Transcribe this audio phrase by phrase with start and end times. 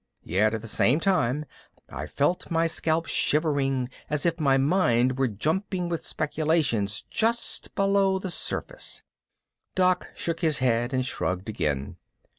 [0.23, 1.45] Yet at the same time
[1.87, 8.17] I felt my scalp shivering as if my mind were jumping with speculations just below
[8.17, 9.03] the surface.
[9.75, 11.97] Doc shook his head and shrugged again.